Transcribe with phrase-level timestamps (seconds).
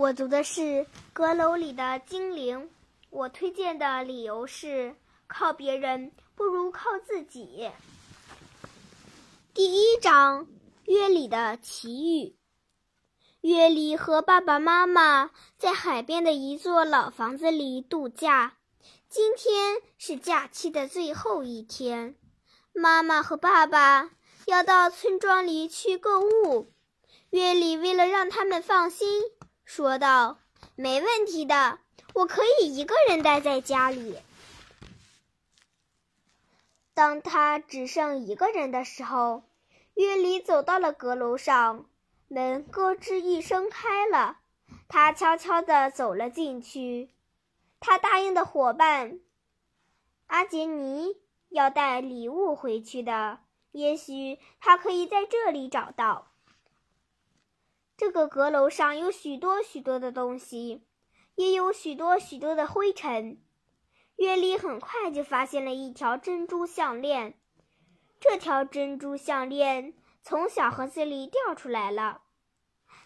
[0.00, 0.62] 我读的是
[1.12, 2.58] 《阁楼里的精灵》，
[3.10, 4.96] 我推荐的理由是：
[5.26, 7.70] 靠别人不如靠自己。
[9.52, 10.46] 第一章：
[10.86, 12.34] 约里的奇遇。
[13.42, 18.56] 约里和爸爸妈妈在海边的一座老房子里度假。
[19.10, 22.16] 今天是假期的最后一天，
[22.72, 24.10] 妈妈和爸爸
[24.46, 26.72] 要到村庄里去购物。
[27.28, 29.22] 约里为了让他们放心。
[29.72, 30.40] 说道
[30.74, 31.78] ：“没问题的，
[32.12, 34.18] 我可以一个人待在家里。”
[36.92, 39.44] 当他只剩一个人的时候，
[39.94, 41.86] 约里走到了阁楼上，
[42.26, 44.38] 门咯吱一声开了。
[44.88, 47.10] 他悄悄地走了进去。
[47.78, 49.20] 他答应的伙伴
[50.26, 51.16] 阿杰尼
[51.48, 53.38] 要带礼物回去的，
[53.70, 56.29] 也许他可以在这里找到。
[58.00, 60.86] 这个阁楼上有许多许多的东西，
[61.34, 63.42] 也有许多许多的灰尘。
[64.16, 67.38] 约里很快就发现了一条珍珠项链，
[68.18, 69.92] 这条珍珠项链
[70.22, 72.22] 从小盒子里掉出来了。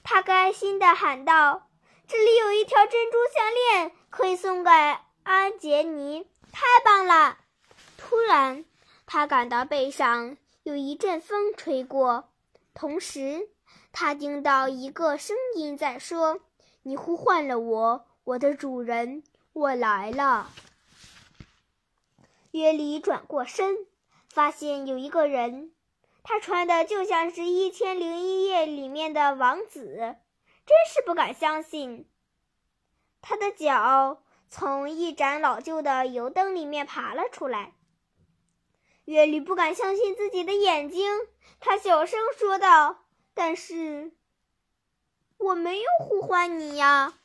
[0.05, 1.70] 他开心地喊道
[2.06, 4.70] ：“这里有一条珍珠项链，可以送给
[5.25, 7.39] 安杰尼，太棒了！”
[7.98, 8.64] 突然，
[9.06, 12.33] 他感到背上有一阵风吹过，
[12.73, 13.48] 同时。
[13.97, 16.41] 他听到一个声音在说
[16.83, 20.51] ：“你呼唤了我，我的主人，我来了。”
[22.51, 23.86] 约里转过身，
[24.28, 25.73] 发现有一个人，
[26.25, 30.17] 他穿的就像是《一千零一夜》里面的王子，
[30.67, 32.11] 真是不敢相信。
[33.23, 37.75] 他的脚从一盏老旧的油灯里面爬了出来。
[39.05, 41.08] 约里不敢相信自己的眼睛，
[41.61, 43.04] 他小声说道。
[43.35, 44.13] 但是，
[45.37, 47.19] 我没有呼唤你呀。”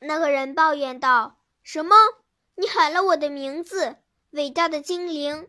[0.00, 1.38] 那个人抱怨道。
[1.64, 1.96] “什么？
[2.54, 3.96] 你喊了我的名字，
[4.30, 5.48] 伟大的精灵！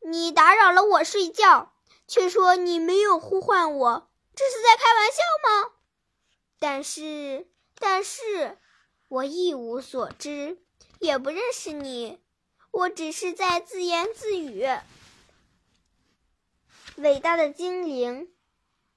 [0.00, 1.74] 你打扰了我睡觉，
[2.06, 5.72] 却说你没有呼唤我，这是在开玩笑吗
[6.58, 8.58] ？”“但是，但是，
[9.08, 10.58] 我一无所知，
[10.98, 12.20] 也不认识你，
[12.70, 14.66] 我只是在自言自语。”
[16.96, 18.32] 伟大的精灵，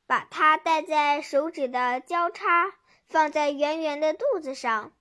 [0.08, 2.74] 把它戴在手指的交叉，
[3.10, 4.94] 放在圆圆的肚子上。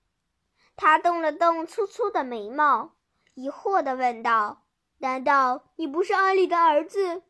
[0.75, 2.93] 他动了动粗粗的眉毛，
[3.35, 4.65] 疑惑地问道
[4.99, 7.23] ：“难道你不是阿里的儿子，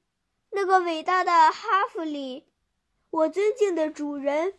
[0.50, 2.48] 那个伟大的哈弗里，
[3.12, 4.56] 我尊敬的主人？”“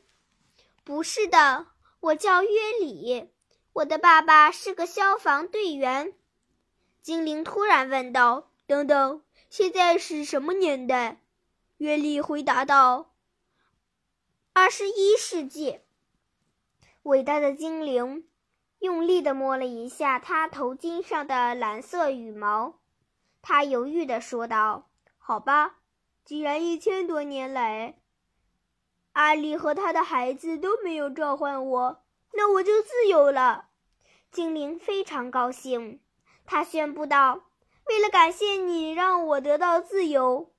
[0.85, 1.67] 不是的，
[1.99, 2.49] 我叫约
[2.81, 3.31] 里，
[3.73, 6.15] 我的爸爸是个消防队员。”
[7.03, 11.23] 精灵突然问道：“等等。”现在是什么年代？
[11.79, 13.11] 约里回答道
[14.55, 15.81] ：“二十一世纪。”
[17.03, 18.29] 伟大的精灵
[18.79, 22.79] 用力地摸了一下他头巾上的蓝色羽毛，
[23.43, 25.81] 他犹豫地说道：“好吧，
[26.25, 27.99] 既然一千多年来，
[29.15, 33.71] 阿里和他的孩子都没有召唤我，那我就自由了。”
[34.31, 35.99] 精灵非常高兴，
[36.47, 37.50] 他宣布道。
[37.87, 40.53] 为了感谢你让我得到自由，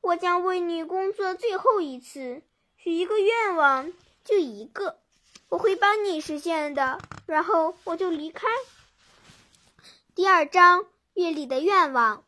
[0.00, 2.42] 我将为你工作最后一次，
[2.76, 3.92] 许一个愿望，
[4.24, 5.00] 就一个，
[5.48, 6.98] 我会帮你实现的。
[7.26, 8.46] 然后我就离开。
[10.14, 12.24] 第二章，月里的愿望。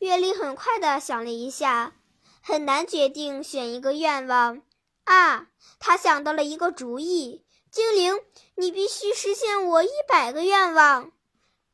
[0.00, 1.92] 月里很快的想了一下，
[2.42, 4.62] 很难决定选一个愿望
[5.04, 5.46] 啊。
[5.78, 8.20] 他想到了一个主意：精灵，
[8.56, 11.12] 你必须实现我一百个愿望。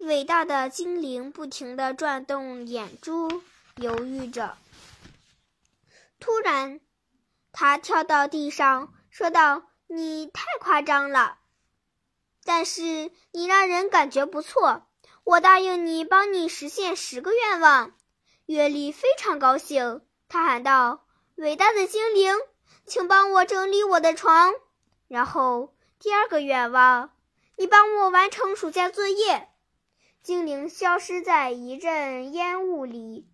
[0.01, 3.43] 伟大的精灵不停地转动眼珠，
[3.77, 4.57] 犹豫着。
[6.19, 6.81] 突然，
[7.53, 11.37] 他跳到地上，说道：“你太夸张了，
[12.45, 14.87] 但是你让人感觉不错。
[15.23, 17.93] 我答应你，帮你实现十个愿望。”
[18.47, 21.05] 约里非常高兴，他喊道
[21.37, 22.35] ：“伟大的精灵，
[22.87, 24.55] 请帮我整理我的床。
[25.09, 27.15] 然后，第二个愿望，
[27.57, 29.49] 你帮我完成暑假作业。”
[30.23, 33.27] 精灵消失在一阵烟雾里。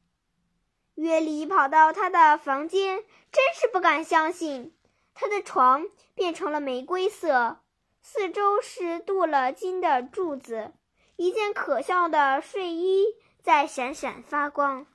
[0.94, 4.74] 约里跑到他的房间，真是不敢相信，
[5.14, 7.58] 他的床变成了玫瑰色，
[8.02, 10.72] 四周是镀了金的柱子，
[11.16, 13.04] 一件可笑的睡衣
[13.42, 14.86] 在闪闪发光。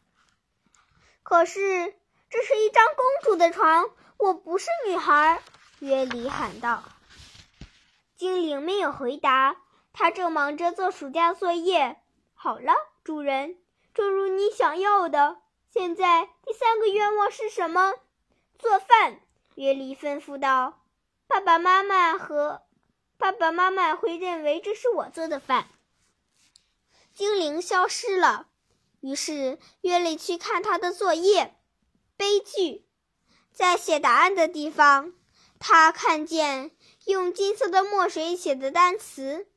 [1.24, 1.94] 可是，
[2.30, 5.42] 这是一张公主的床，我不是女孩。
[5.80, 6.84] 约里喊道。
[8.16, 9.61] 精灵没有回答。
[9.94, 12.02] 他正忙着做暑假作业。
[12.34, 12.74] 好了，
[13.04, 13.58] 主人，
[13.94, 15.42] 正如你想要的。
[15.70, 17.94] 现在第三个愿望是什么？
[18.58, 19.22] 做饭。
[19.56, 20.82] 约里吩咐道。
[21.28, 22.64] 爸爸妈妈和
[23.18, 25.68] 爸爸妈妈会认为这是我做的饭。
[27.14, 28.48] 精灵消失了，
[29.02, 31.56] 于是约里去看他的作业。
[32.18, 32.86] 悲剧，
[33.52, 35.14] 在写答案的地方，
[35.60, 36.72] 他看见
[37.06, 39.48] 用金色的墨水写的单词，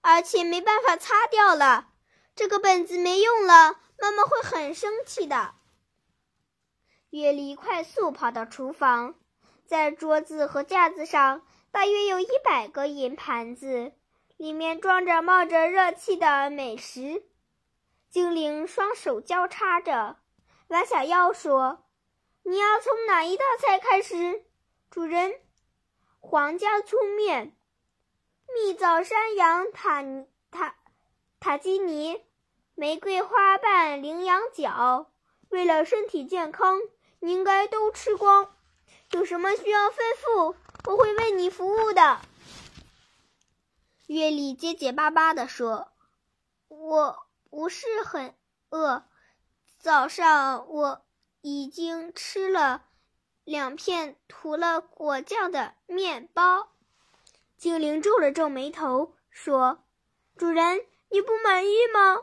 [0.00, 1.88] 而且没办法擦掉了。
[2.34, 5.54] 这个本子没用了，妈妈会很生气的。
[7.10, 9.14] 约里快速跑到厨房，
[9.66, 13.92] 在桌子和架子上大约有一百个银盘子，
[14.36, 17.24] 里面装着冒着热气的美食。
[18.08, 20.16] 精灵双手交叉着，
[20.68, 21.86] 弯下腰说
[22.44, 24.44] ：“你要从哪一道菜开始？”
[24.90, 25.34] 主人
[26.20, 27.57] ：“皇家粗面，
[28.54, 30.02] 蜜枣山羊塔
[30.50, 30.76] 塔
[31.40, 32.22] 塔基尼。”
[32.74, 35.10] 玫瑰花瓣羚羊角，
[35.48, 36.78] 为了身体健康，
[37.18, 38.54] 你应该都吃光。
[39.10, 40.54] 有什么需要吩咐，
[40.84, 42.20] 我会为你服务的。
[44.06, 45.88] 月丽结结巴巴地说
[46.68, 48.36] ：“我不是很
[48.70, 49.02] 饿，
[49.80, 51.04] 早上我
[51.40, 52.84] 已经吃了
[53.42, 56.68] 两片涂了果酱的面包。”
[57.58, 59.82] 精灵皱了皱眉头说
[60.38, 62.22] ：“主人，你不满意吗？”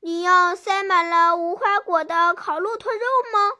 [0.00, 3.00] 你要塞满了无花果的烤骆驼肉
[3.32, 3.56] 吗？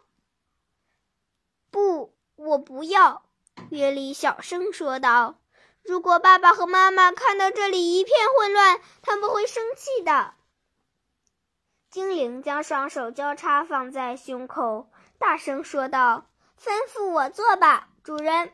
[1.70, 3.24] 不，我不要。
[3.70, 5.40] 约里小声说道
[5.82, 10.34] ：“如果爸爸和妈妈看到这里一片混乱，他们会生气的。”
[11.88, 16.26] 精灵将双手交叉放在胸口，大声说道
[16.60, 18.52] ：“吩咐我做吧，主人。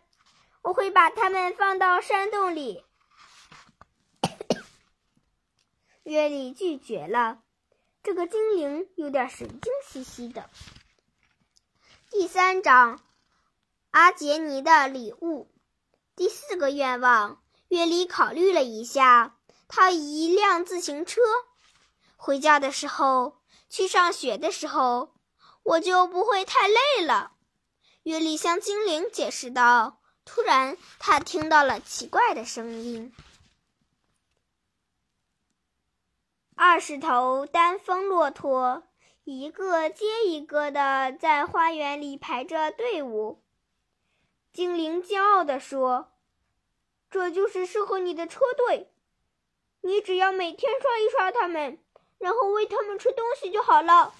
[0.64, 2.82] 我会把它们放到山洞里。”
[6.02, 7.43] 约里拒绝了。
[8.02, 10.50] 这个精灵有点神经兮兮的。
[12.11, 13.00] 第三章，
[13.90, 15.50] 阿杰尼的礼物。
[16.14, 19.38] 第四个愿望，约里考虑了一下，
[19.69, 21.22] 他一辆自行车。
[22.16, 23.40] 回家的时候，
[23.70, 25.14] 去上学的时候，
[25.62, 27.32] 我就不会太累了。
[28.02, 30.02] 约里向精灵解释道。
[30.25, 33.15] 突然，他听到了奇怪的声音。
[36.56, 38.85] 二十头单峰骆驼，
[39.25, 43.43] 一个接一个的在花园里排着队伍。
[44.53, 46.12] 精灵骄傲地说
[47.11, 48.93] ：“这就是适合你的车队，
[49.81, 51.79] 你只要每天刷一刷它们，
[52.19, 54.15] 然后喂它们吃东西就好了。”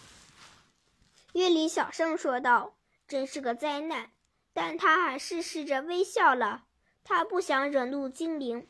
[1.35, 4.11] 月里小声说道：“真是个灾难。”
[4.55, 6.65] 但他还是试着微笑了。
[7.05, 8.67] 他不想惹怒精灵。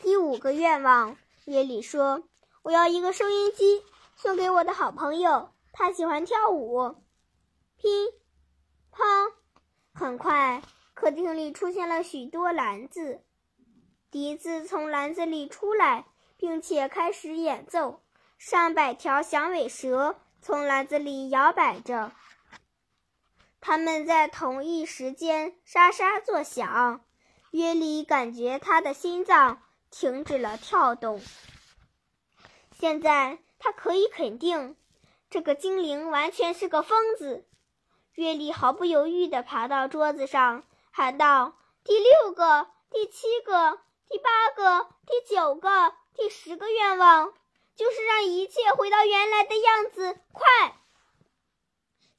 [0.00, 2.22] 第五个愿望，耶里说
[2.62, 3.82] ：“我要一个收音机，
[4.16, 6.96] 送给我的好朋友，他喜欢跳舞。”
[7.76, 7.90] 乒
[8.90, 9.32] 乓，
[9.92, 10.62] 很快，
[10.94, 13.22] 客厅里出现了许多篮子，
[14.10, 16.06] 笛子从篮子里出来，
[16.38, 18.02] 并且开始演奏。
[18.38, 22.12] 上百条响尾蛇从篮子里摇摆着，
[23.60, 27.04] 它们在同一时间沙沙作响。
[27.50, 29.62] 约里感觉他的心脏。
[29.92, 31.20] 停止了跳动。
[32.78, 34.76] 现在他可以肯定，
[35.28, 37.44] 这个精灵完全是个疯子。
[38.14, 47.34] 月丽毫不犹豫地爬到桌子上，喊道：“第六个、第七个、第八个、第九个、第十个愿望，
[47.74, 50.20] 就是让一切回到原来的样子！
[50.30, 50.46] 快！”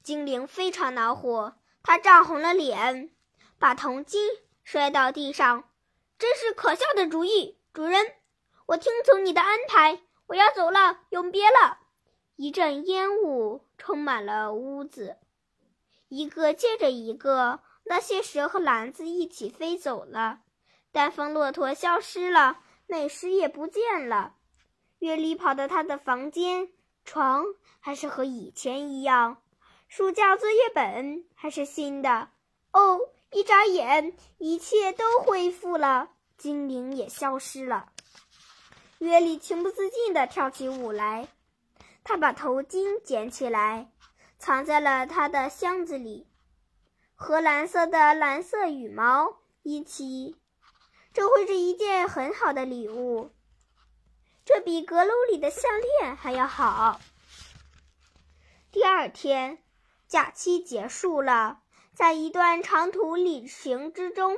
[0.02, 3.10] 精灵非常恼火，他涨红了脸，
[3.58, 4.28] 把铜金
[4.64, 5.64] 摔到地上。
[6.18, 7.58] 真是可笑的主意！
[7.72, 8.14] 主人，
[8.66, 11.78] 我听从你的安排，我要走了，永别了。
[12.36, 15.16] 一阵烟雾充满了屋子，
[16.08, 20.40] 一个接着一个，那些蛇和篮子一起飞走了。
[20.90, 24.34] 单峰骆驼消失了，美食也不见了。
[24.98, 26.70] 月里跑到他的房间，
[27.04, 27.44] 床
[27.80, 29.42] 还是和以前一样，
[29.94, 32.30] 书架、作业本还是新的。
[32.72, 32.98] 哦，
[33.30, 36.08] 一眨眼，一切都恢复了。
[36.38, 37.92] 精灵也消失了。
[39.00, 41.28] 约里情不自禁地跳起舞来，
[42.02, 43.92] 他把头巾捡起来，
[44.38, 46.26] 藏在了他的箱子里，
[47.14, 50.38] 和蓝色的蓝色羽毛一起。
[51.12, 53.30] 这会是一件很好的礼物，
[54.46, 55.70] 这比阁楼里的项
[56.00, 56.98] 链还要好。
[58.70, 59.62] 第二天，
[60.12, 61.62] 假期结束了，
[61.94, 64.36] 在一段长途旅行之中。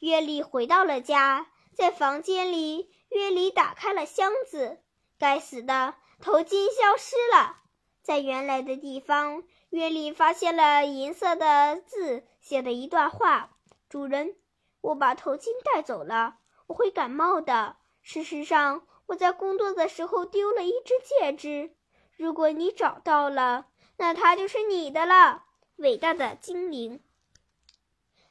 [0.00, 4.80] 约里回到了家，在房间里，约里打开了箱子。
[5.16, 7.58] 该死的头巾消失了，
[8.02, 13.50] 在原来的地方，约里发现了银色的字写的一段话
[13.88, 14.34] ：“主人，
[14.80, 17.76] 我把头巾带走了，我会感冒的。
[18.02, 21.76] 事实上，我在工作的时候丢了一只戒指。
[22.16, 23.66] 如果你找到了，
[23.96, 25.44] 那它就是你的了，
[25.76, 27.00] 伟大的精灵。”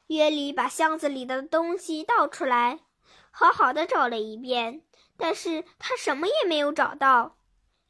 [0.08, 2.80] 约里把箱子里的东西倒出来，
[3.30, 4.82] 好好的找了一遍，
[5.16, 7.36] 但是他什么也没有找到。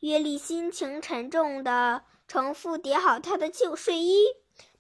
[0.01, 2.05] 约里心情沉重的。
[2.27, 4.25] 重复叠好他的旧睡衣，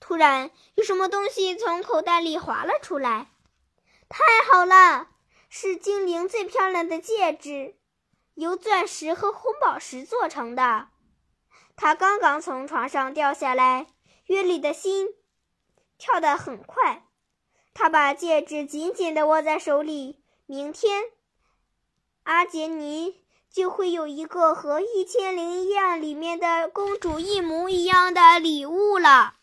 [0.00, 3.32] 突然有什么东西从口袋里滑了出来。
[4.08, 5.08] 太好了，
[5.50, 7.76] 是精灵最漂亮的戒指，
[8.34, 10.88] 由钻石和红宝石做成的。
[11.76, 13.86] 他刚刚从床上掉下来，
[14.26, 15.08] 约里的心
[15.98, 17.06] 跳得很快。
[17.72, 20.22] 他把戒指紧紧地握在手里。
[20.46, 21.02] 明天，
[22.22, 23.24] 阿杰尼。
[23.54, 29.36] 就会有一个和《一千零一夜》里面的公主一模一样的礼物了。